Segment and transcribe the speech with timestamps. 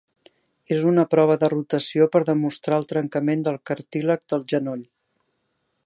[0.75, 4.85] És una prova de rotació per demostrar el trencament del cartílag del genoll.